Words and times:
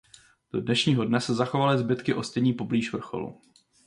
Do 0.51 0.61
dnešního 0.61 1.05
dne 1.05 1.21
se 1.21 1.33
zachovaly 1.33 1.77
zbytky 1.79 2.13
ostění 2.13 2.53
poblíž 2.53 2.93
vrcholu. 2.93 3.41